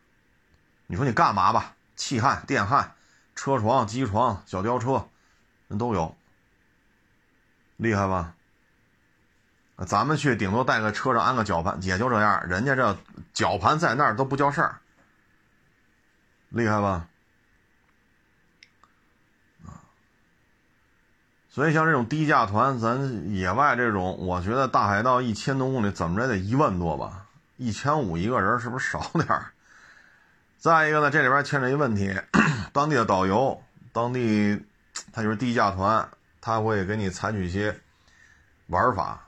[0.87, 1.75] 你说你干嘛吧？
[1.95, 2.95] 气焊、电焊、
[3.35, 5.07] 车床、机床、小吊车，
[5.67, 6.15] 人都有，
[7.77, 8.35] 厉害吧？
[9.85, 12.47] 咱们去顶多带个车上安个绞盘，也就这样。
[12.47, 12.97] 人家这
[13.33, 14.79] 绞盘在那儿都不叫事儿，
[16.49, 17.07] 厉害吧？
[19.65, 19.83] 啊！
[21.49, 27.25] 所以像这种低价团，咱野外这种，我觉得大海道一千多公里，怎么着得一万多吧？
[27.57, 29.51] 一千五一个人，是不是少点儿？
[30.57, 32.17] 再一个呢，这里边牵扯一问题，
[32.71, 33.61] 当地的导游，
[33.91, 34.65] 当地
[35.11, 36.09] 他就是低价团，
[36.39, 37.77] 他会给你采取一些
[38.67, 39.24] 玩法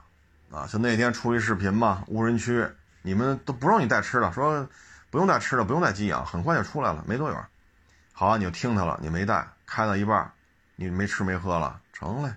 [0.50, 2.66] 啊，像那天出一视频嘛，无人区，
[3.02, 4.66] 你们都不让你带吃的，说
[5.10, 7.46] 不用带吃的，不用带鸡养，很快就出来了，没多远。
[8.12, 10.32] 好，你就听他了，你没带，开到一半，
[10.76, 12.34] 你没吃没喝了，成嘞，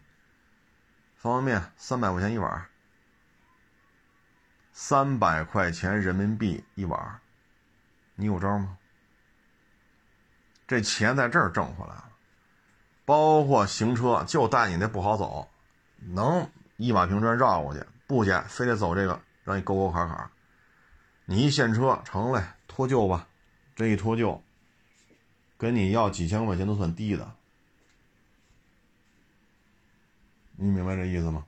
[1.15, 2.65] 方便面三百块钱一碗，
[4.74, 7.19] 三百块钱人民币一碗，
[8.15, 8.78] 你有招吗？
[10.67, 12.10] 这钱在这儿挣回来了，
[13.04, 15.50] 包括行车就带你那不好走，
[15.97, 20.30] 能一马平川绕过去，不去非得走这个让你沟沟坎坎，
[21.26, 23.28] 你一现车成嘞脱臼吧，
[23.76, 24.39] 这一脱臼，
[25.58, 27.36] 跟你要几千块钱都算低的，
[30.58, 31.45] 你明白这意思吗？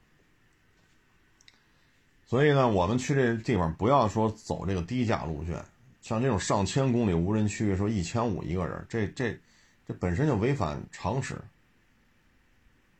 [2.26, 5.64] 所以呢，我们去这地方不要说走这个低价路线。
[6.02, 9.40] 像这种上千公里无人区，说一千五一个人，这这
[9.88, 11.36] 这本身就违反常识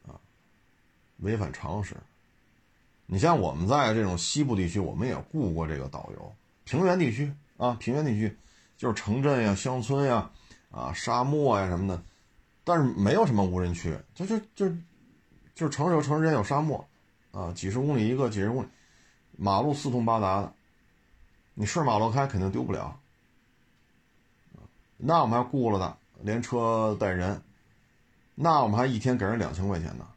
[0.08, 0.16] 啊，
[1.18, 1.98] 违反常识。
[3.14, 6.36] 你像我们在这种西部地区，我们也雇过这个导游。
[6.64, 8.36] 平原地区啊，平原地区
[8.76, 10.32] 就是城镇呀、乡村呀、
[10.72, 12.04] 啊沙漠呀什么的，
[12.64, 14.68] 但是没有什么无人区，就就就
[15.54, 16.84] 就是城市有城市间有沙漠
[17.32, 18.68] 啊，几十公里一个，几十公里，
[19.38, 20.52] 马路四通八达的。
[21.54, 23.00] 你顺马路开肯定丢不了。
[24.98, 27.44] 那我们还雇了的，连车带人，
[28.34, 30.08] 那我们还一天给人两千块钱呢。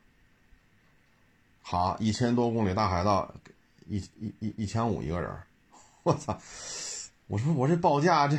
[1.68, 3.34] 好，一千多公里大海道，
[3.88, 5.28] 一一一一千五一个人，
[6.04, 6.38] 我操！
[7.26, 8.38] 我说我这报价这。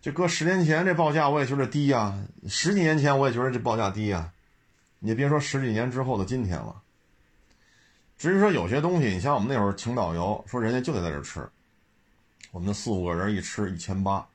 [0.00, 4.32] 这搁十年前这报价我也觉得低呀，十几年前我也觉得这报价低呀，
[4.98, 6.80] 你别说十几年之后的今天了。
[8.16, 11.46] 至于说有些东西，你像我们那会儿请导游，说人家就得在这吃，
[12.50, 14.26] 我们四五个人一吃一千八，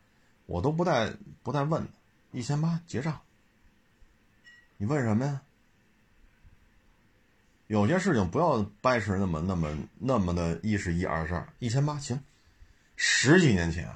[0.46, 1.12] 我都不带
[1.42, 1.90] 不带问的，
[2.32, 3.20] 一千八结账。
[4.78, 5.42] 你问什么呀？
[7.70, 12.20] 有些事情不要掰扯那么那么那么的一是一二是二，一千八行。
[12.96, 13.88] 十几年前。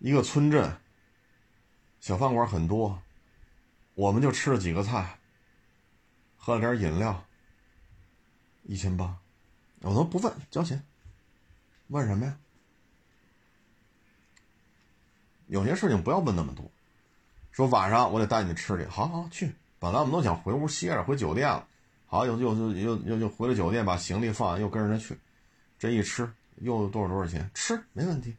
[0.00, 0.76] 一个村镇，
[2.00, 3.00] 小饭馆很多，
[3.94, 5.20] 我们就吃了几个菜，
[6.36, 7.24] 喝了点饮料，
[8.64, 9.16] 一千八，
[9.82, 10.84] 我都不问交钱，
[11.86, 12.36] 问什么呀？
[15.46, 16.68] 有些事情不要问那么多，
[17.52, 19.54] 说晚上我得带你吃去，好好去。
[19.78, 21.66] 本来我们都想回屋歇着，回酒店了，
[22.16, 25.18] 好又又又又又又回了酒店，把行李放，又跟着他去，
[25.78, 27.50] 这一吃又多少多少钱？
[27.52, 28.34] 吃没问题。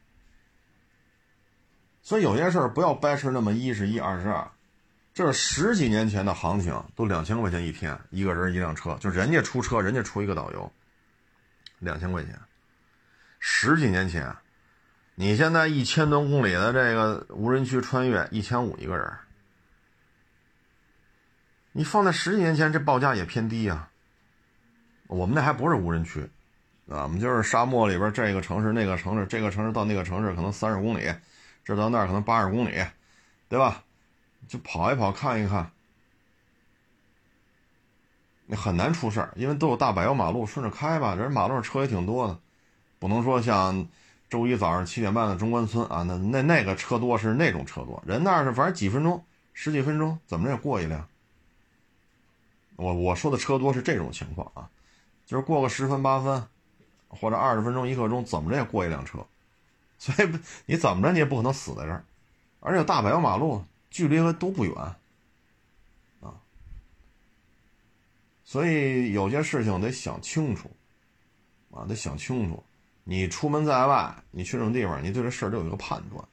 [2.02, 4.50] 所以有些事儿不要掰扯那么一是一二是二，
[5.14, 10.72] 这是十几年前的行情，都两千块钱一天，一个人一辆车，就人家出车，人家出一个导游，
[11.78, 12.36] 两千块钱。
[13.38, 14.34] 十几年前，
[15.14, 19.12] 你现在一千多公里的这个无人区穿越，一千五一个人，
[21.78, 23.88] 你放在十几年前，这报价也偏低呀。
[25.06, 26.28] 我们那还不是无人区，
[26.90, 31.08] 啊，我们就是沙漠里边这个城市那个城市，这个城市到那个城市可能三十公里。
[31.64, 32.84] 这到那儿可能八十公里，
[33.48, 33.84] 对吧？
[34.48, 35.70] 就跑一跑看一看，
[38.46, 41.14] 你很难出事儿，因为都有大柏油马路，顺着开吧。
[41.14, 42.36] 人马路上车也挺多的，
[42.98, 43.86] 不能说像
[44.28, 51.06] 周一早上七点半的中关村啊，那那那个车多是那种车多，人那是反正几分钟、十几分钟怎么着也过一辆。
[52.78, 54.70] 我我说的车多是这种情况啊，
[55.26, 56.46] 就是过个十分八分，
[57.08, 59.18] 或者二十分钟一刻钟，怎么着也过一辆车。
[59.98, 62.04] 所以，你怎么着你也不可能死在这儿，
[62.60, 64.74] 而且大柏油马路距离都不远，
[66.20, 66.38] 啊，
[68.44, 70.70] 所以有些事情得想清楚，
[71.72, 72.62] 啊，得想清楚。
[73.02, 76.24] 你出门在外，你去这种地方，你对这事儿得有一个判断，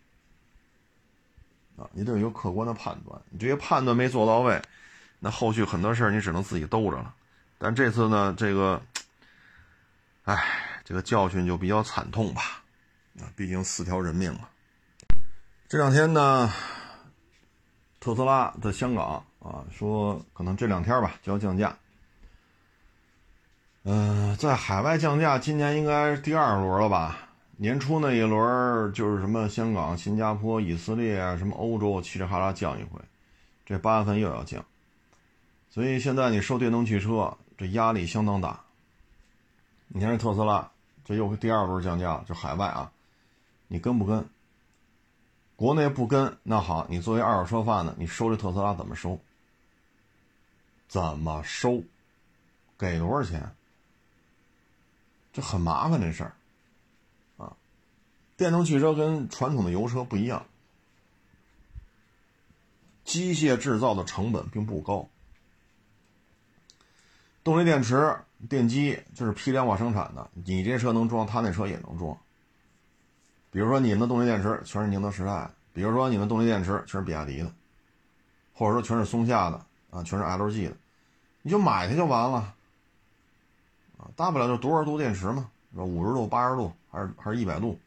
[1.76, 3.20] 啊，你得有一个客观的判断。
[3.32, 4.62] 你这些判断没做到位，
[5.26, 7.12] 那后续很多事儿你只能自己兜着了。
[7.58, 8.80] 但这次呢，这个，
[10.26, 10.38] 哎，
[10.84, 12.62] 这个教训就比较惨痛吧。
[13.20, 14.42] 啊，毕竟四条人命嘛。
[15.68, 16.54] 这两天呢，
[18.00, 21.76] 特斯拉在香港啊，说可能这两天吧就要降价。
[23.84, 27.18] 嗯，在海外降价，今年应该是第二轮了吧？
[27.58, 33.02] 年初那一轮就是什么香港、新加坡、以色列啊，什么欧洲，嘁哩哈啦降一回，
[33.66, 34.64] 这八月份又要降。
[35.76, 38.62] 所以现在你收电动汽车，这压力相当大。
[39.90, 40.72] 你看这特斯拉，
[41.04, 42.94] 这又第二轮降价，就海外啊。
[43.68, 44.26] 你跟不跟？
[45.58, 49.20] 国内不跟，那好，你作为二手车贩子，你收这特斯拉怎么收？
[50.88, 51.84] 怎么收？
[52.78, 53.54] 给多少钱？
[55.34, 56.34] 这很麻烦这事儿，
[57.36, 57.52] 啊，
[58.38, 60.46] 电动汽车跟传统的油车不一样，
[63.04, 65.10] 机械制造的成本并不高，
[67.46, 68.18] 动力电池、
[68.50, 72.18] 电机就是批量化生产的，你这车能装，他那车也能装。
[73.52, 77.54] 比如说你们的动力电池全是宁德时代，比如说你们动力电池全是比亚迪的，
[78.52, 80.76] 或者说全是松下的啊，全是 LG 的，
[81.44, 82.38] 你就买它就完了，
[84.00, 87.80] 啊，大不了就多少度电池嘛，五十度、八十度还是还是一百度。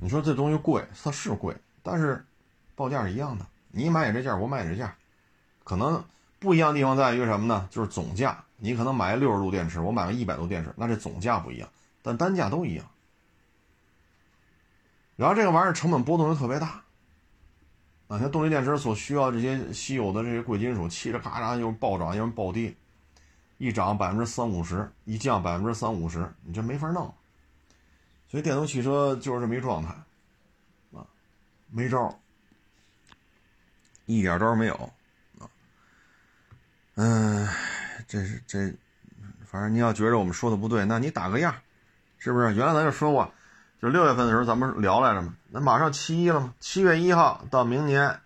[0.00, 2.24] 你说这东西贵，它是贵，但是
[2.74, 4.96] 报价是一样的，你买也这价，我买也这价，
[5.62, 6.02] 可能
[6.42, 7.68] 不一样的地方在于什么呢？
[7.70, 11.68] 就是总价，你可能买六十度电池，我买个一百度电池，那这总价不一样，
[12.02, 12.84] 但单价都一样。
[15.16, 16.82] 然后这个玩意儿成本波动又特别大，
[18.08, 22.74] 啊，像动力电池所需要这些稀有的这些贵金属，嘁哩咔嚓又暴涨又暴跌，
[23.58, 27.14] 一涨百分之三五十，一降百分之三五十，你这没法弄。
[28.28, 29.94] 所以电动汽车就是这么一状态，
[30.92, 31.06] 啊，
[31.70, 32.18] 没招，
[34.06, 34.92] 一点招没有，
[36.94, 37.48] 嗯，
[38.06, 38.74] 这是这，
[39.46, 41.54] 反正你要觉着我们说的不对，那你打个样，
[42.18, 42.54] 是不是？
[42.54, 43.32] 原来咱就说过。
[43.80, 48.20] 就六月份的时候，咱们聊来着嘛，那马上七一了嘛，七月一号到明年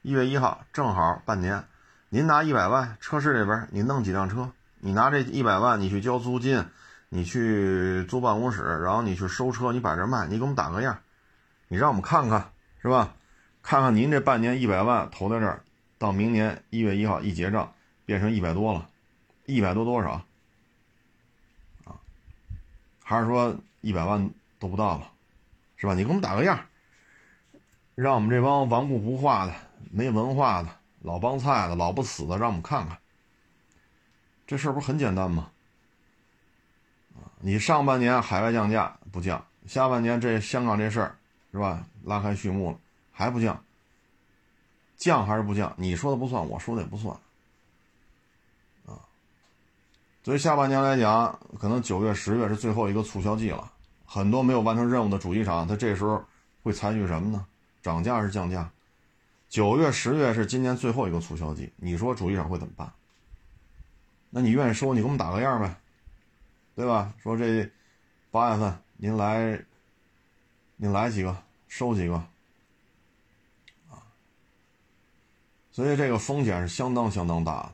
[0.00, 1.64] 一月一号，正好半年。
[2.08, 4.50] 您拿一百万，车市这边你弄几辆车？
[4.78, 6.64] 你拿这一百万，你去交租金，
[7.08, 10.96] 你去租办公室，然后你去收车，你把这卖，你给我们打个样，
[11.68, 13.12] 你让我们看看，是吧？
[13.62, 15.62] 看看您这半年一百万投在这儿，
[15.98, 17.73] 到明年一月一号一结账，
[18.06, 18.88] 变成一百多了，
[19.46, 20.12] 一百多多少？
[21.84, 21.96] 啊？
[23.02, 25.10] 还是说一百万都不到了，
[25.76, 25.94] 是吧？
[25.94, 26.66] 你给我们打个样，
[27.94, 29.54] 让我们这帮顽固不化的、
[29.90, 30.68] 没文化的、
[31.00, 32.98] 老帮菜的、老不死的，让我们看看，
[34.46, 35.50] 这事儿不是很简单吗？
[37.40, 41.18] 你上半年海外降价不降，下半年这香港这事儿
[41.52, 41.86] 是吧？
[42.02, 42.78] 拉开序幕了，
[43.12, 43.62] 还不降？
[44.96, 45.74] 降还是不降？
[45.76, 47.14] 你说的不算，我说的也不算，
[48.86, 48.96] 啊。
[50.24, 53.70] 所以下半年来讲，可能九月、十月是最后一个促销季了，
[54.06, 56.24] 很多没有完成任务的主机厂，它这时候
[56.62, 57.46] 会采取什么呢？
[57.82, 58.70] 涨价是降价？
[59.50, 62.90] 九月、十月是今年最后一个促销季，你说主机厂会怎么办？
[64.30, 65.76] 那你愿意收，你给我们打个样呗。
[66.74, 67.12] 对吧？
[67.22, 67.70] 说这
[68.32, 69.62] 八月份您来，
[70.76, 71.36] 您来几个
[71.68, 72.14] 收几个
[73.90, 74.02] 啊？
[75.70, 77.72] 所以这个风险是相当相当大的。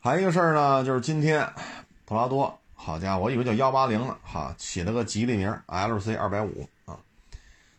[0.00, 1.46] 还有一个事儿呢，就是今天
[2.04, 6.96] 普拉多，好家伙，我以为叫幺八零呢，哈，起了个吉利名 LC 二百五啊。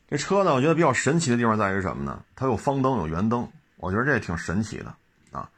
[0.08, 2.22] 这车呢，我觉得比较神奇的地方在于什么呢？
[2.36, 4.94] 它有方灯，有圆灯，我觉得这也挺神奇的
[5.32, 5.50] 啊。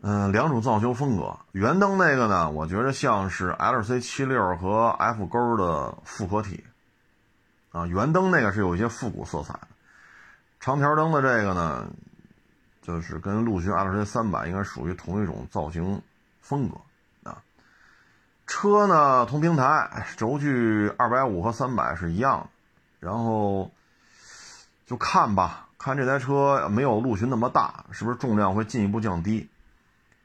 [0.00, 6.64] 嗯，两种造型风格，圆灯那个呢，我觉得像是 L C 七六和 F 勾的复合体，
[7.70, 9.54] 啊，圆灯那个是有一些复古色彩，
[10.58, 11.86] 长条灯的这个呢，
[12.88, 16.00] 就是跟陆巡 L C 三百应该属于同一种造型
[16.40, 16.78] 风格
[17.28, 17.42] 啊。
[18.46, 22.48] 车呢，同平台，轴距二百五和三百是一样，
[22.98, 23.70] 然后
[24.86, 29.50] 就看吧，看这台车没有陆巡那么大，是不是重量会进一步降低？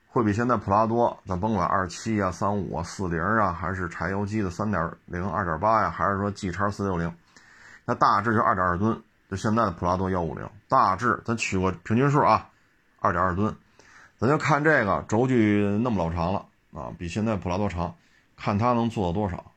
[0.08, 7.14] 会比现在普拉多，咱甭管二七啊、三五啊、四零啊，还是柴油机的三点零、二点八呀，还是说 G 叉四六零，
[7.84, 9.04] 那大致就二点二吨。
[9.30, 12.50] 就现在的普拉多幺五零，大致咱取个平均数啊，
[13.04, 13.54] 二点二吨。
[14.18, 17.94] 咱就看这个轴距那么老长了啊，比现在普拉多长，
[18.38, 19.52] 看它能做到多少。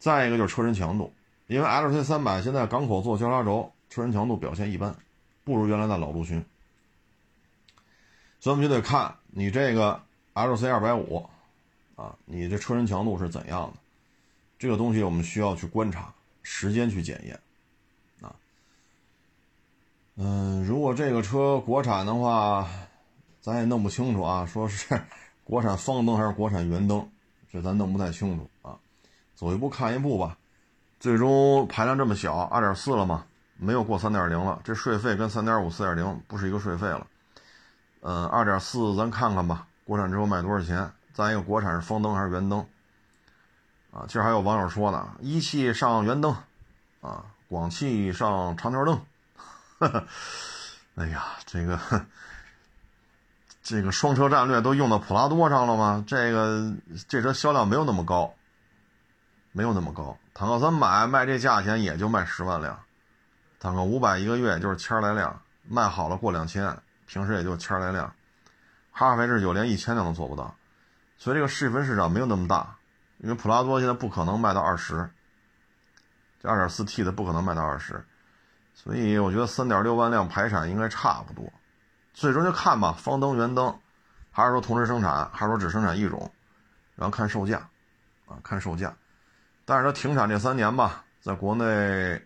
[0.00, 1.12] 再一个就是车身强度，
[1.46, 4.96] 因为 L C 三百现在港口做交叉轴，车身强度表现一般，
[5.44, 6.44] 不如原来的老陆巡。
[8.40, 10.02] 所以我们就得看你这个
[10.32, 11.24] L C 二百五，
[11.94, 13.74] 啊，你这车身强度是怎样的？
[14.58, 16.12] 这个东西我们需要去观察，
[16.42, 17.38] 时间去检验，
[20.16, 22.68] 嗯，如果这个车国产的话，
[23.40, 25.00] 咱也弄不清楚啊，说是
[25.42, 27.10] 国产方灯还是国产圆灯，
[27.50, 28.78] 这咱弄不太清楚啊。
[29.34, 30.38] 走一步看一步吧。
[31.00, 37.06] 最终排量这么小，二点四了嘛，没有过三点零了，这税费跟三点五、四点零不是一个税费了。
[38.00, 40.90] 嗯，二点四，咱看看吧，国产之后卖多少钱？
[41.12, 42.64] 再一个，国产是方灯还是圆灯？
[43.90, 46.34] 啊，其实还有网友说呢，一汽上圆灯，
[47.00, 49.00] 啊，广汽上长条灯。
[49.78, 50.06] 呵
[50.96, 51.78] 哎呀，这个
[53.62, 56.04] 这个双车战略都用到普拉多上了吗？
[56.06, 56.72] 这个
[57.08, 58.34] 这车销量没有那么高，
[59.52, 60.16] 没有那么高。
[60.32, 62.78] 坦克三百卖这价钱也就卖十万辆，
[63.58, 66.76] 坦克五百一个月也就是千来辆，卖好了过两千。
[67.06, 68.14] 平时也就千来辆，
[68.90, 70.56] 哈弗 H 九连一千辆都做不到，
[71.18, 72.76] 所以这个细分市场没有那么大。
[73.18, 75.10] 因为普拉多现在不可能卖到二十，
[76.42, 78.04] 这二点四 T 的不可能卖到二十，
[78.74, 81.50] 所以我觉得三点六万辆排产应该差不多。
[82.12, 83.74] 最终就看吧，方灯、圆灯，
[84.30, 86.30] 还是说同时生产，还是说只生产一种，
[86.94, 87.66] 然后看售价，
[88.26, 88.94] 啊，看售价。
[89.64, 92.20] 但是它停产这三年吧，在国内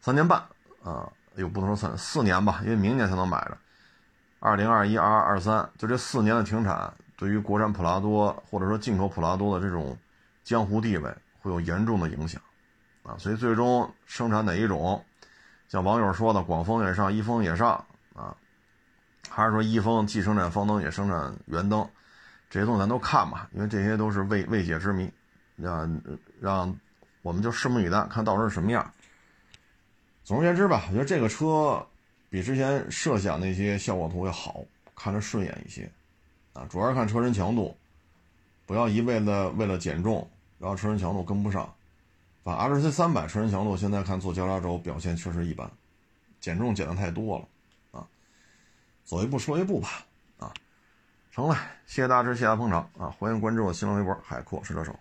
[0.00, 0.42] 三年半，
[0.82, 3.56] 啊，又不能说三四年吧，因为明年才能买着。
[4.40, 9.96] 二零二一、二二、二三，就这四年的停产，对于国产普拉多或者说进口普拉多的这种
[10.42, 12.40] 江湖地位会有严重的影响，
[13.02, 15.04] 啊，所以最终生产哪一种，
[15.70, 17.72] 像网友说的，广丰也上，一丰也上，
[18.12, 18.36] 啊，
[19.28, 21.88] 还是说一丰既生产方灯也生产圆灯，
[22.50, 25.08] 这些东西咱都看吧，因为这些都是未未解之谜，
[25.54, 26.02] 让
[26.40, 26.76] 让
[27.22, 28.92] 我们就拭目以待，看到时候是什么样。
[30.24, 31.86] 总而言之吧，我觉得这个车。
[32.32, 34.60] 比之前设想那些效果图要好，
[34.94, 35.90] 看着顺眼一些，
[36.52, 37.76] 啊，主要是看车身强度，
[38.66, 41.68] 不要一味的为了减重，然后车身强度跟不上。
[42.42, 45.70] 把 rc 三百车身强度现在看做交叉轴表现确实一般，
[46.40, 48.06] 减重减的太多了，啊，
[49.04, 50.06] 走一步说一步吧，
[50.38, 50.52] 啊，
[51.30, 51.54] 成了，
[51.86, 54.98] 谢谢大家支持，谢谢大家捧场，啊，欢迎关注我新浪微博海阔试车手。